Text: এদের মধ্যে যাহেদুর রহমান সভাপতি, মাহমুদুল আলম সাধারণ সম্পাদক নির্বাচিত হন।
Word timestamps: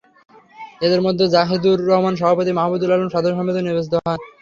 এদের 0.81 1.01
মধ্যে 1.03 1.25
যাহেদুর 1.35 1.79
রহমান 1.89 2.13
সভাপতি, 2.17 2.51
মাহমুদুল 2.53 2.91
আলম 2.91 3.09
সাধারণ 3.11 3.35
সম্পাদক 3.37 3.63
নির্বাচিত 3.65 3.93
হন। 3.97 4.19